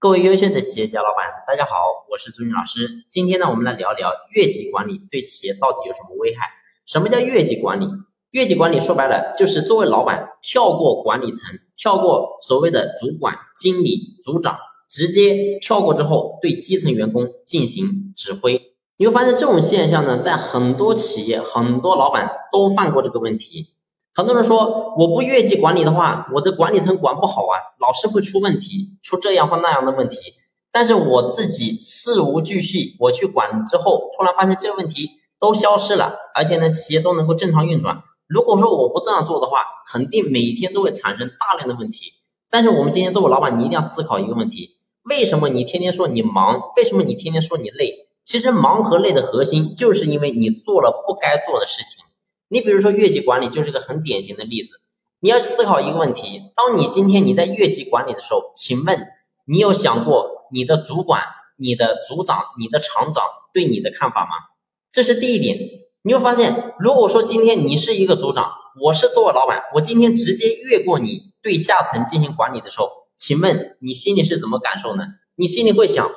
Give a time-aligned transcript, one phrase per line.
[0.00, 1.74] 各位优秀的企业家老板，大家好，
[2.08, 3.04] 我是朱军老师。
[3.10, 6.50] 今天呢，我们来聊聊越级管理对企业到底有什么危害？
[6.86, 7.88] 什么叫越级管理？
[8.30, 14.56] 越级管理说白了，就是作为老板跳过管理层，跳过所谓的主管、经理、组长，
[14.88, 18.70] 直接跳过之后对基层员工进行指挥。
[18.98, 23.74] 你会发现这种现象呢，在很多企业、很多老板都犯过这个问题。
[24.18, 30.18] 很多人说，我不越级管理的话，我的管理层管不好啊，老是会出问题，出这样或那样的问题。
[30.72, 38.02] 但是我自己事无巨细，我去管之后，突然发现这个问题都消失了，而且呢，企业都能够正常运转。
[38.26, 42.14] 如果说我不这样做的话，肯定每天都会产生大量的问题。
[42.50, 46.60] 但是我们今天作为老板，你一定要思考一个问题：为什么你天天说你忙？
[46.76, 47.94] 为什么你天天说你累？
[48.24, 52.04] 其实忙和累的核心，就是因为你做了不该做的事情。
[52.48, 54.80] 你比如说越级管理就是一个很典型的例子。
[55.20, 59.08] 你要思考一个问题：当你今天你在越级管理的时候，请问
[59.44, 61.22] 你有想过你的主管、
[61.56, 64.30] 你的组长、你的厂长对你的看法吗？
[64.92, 65.58] 这是第一点。
[66.02, 75.04] 你会发现，如果说今天你是一个组长，我是作为老板，我今天直接越过你对下层进行管理的时候，请问你心里是怎么感受呢？
[75.34, 76.08] 你心里会想：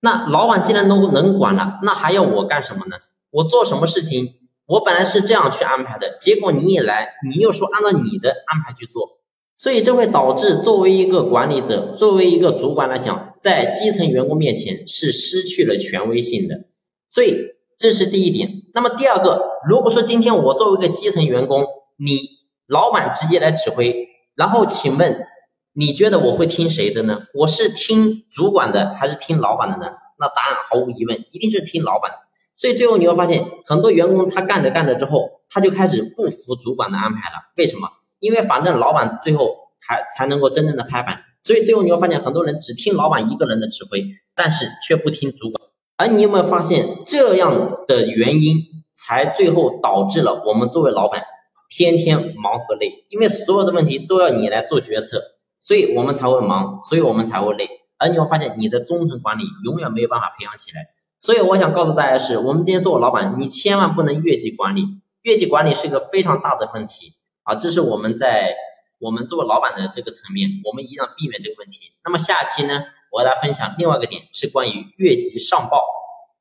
[0.00, 2.98] 那老板既然都能管了，那还要我干什么呢？
[3.30, 4.34] 我做什么事情？
[4.66, 9.18] 我本来是这样去安排的，结果你一来，你又说按照你的安排去做，
[9.56, 16.64] 所以这会导致作为一个管理者，作为一个主管来讲，在基层员工面前是失去了权威性的。
[17.08, 17.36] 所以
[17.78, 18.50] 这是第一点。
[18.72, 22.20] 那么第二个，如果说今天我作为一个基层员工，你
[22.66, 25.26] 老板直接来指挥，然后请问
[25.74, 27.20] 你觉得我会听谁的呢？
[27.34, 29.92] 我是听主管的还是听老板的呢？
[30.18, 32.12] 那答案毫无疑问，一定是听老板。
[32.56, 37.36] 所以最后你会发现，很多员工他干着干着之后，他就开始不服主管的安排了。
[37.56, 37.88] 为什么？
[38.20, 41.20] 因为反正老板最后还才能够真正的拍板。
[41.42, 45.62] 所以最后你会发现，很多人只听老板一个人的指挥，但是却不听主管。
[45.96, 48.56] 而你有没有发现这样的原因，
[48.92, 51.22] 才最后导致了我们作为老板
[51.68, 53.04] 天天忙和累？
[53.10, 55.20] 因为所有的问题都要你来做决策，
[55.60, 57.68] 所以我们才会忙，所以我们才会累。
[57.98, 60.86] 而你会发现，你的中层管理永远没有办法培养起来。
[61.24, 67.14] 所以我想告诉大家是，我们今天做老板，你千万不能越级管理，越级管理是一个非常大的问题
[67.44, 67.54] 啊！
[67.54, 68.54] 这是我们在
[68.98, 71.92] 我们做老板的这个层面，我们一定要避免这个问题。
[72.04, 75.82] 那么下期呢，我要来分享另外一个点，是关于越级上报。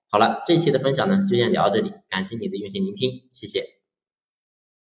[0.09, 3.82] 好了，这期的分享呢就先聊到这里，感谢你的用心聆听，谢谢。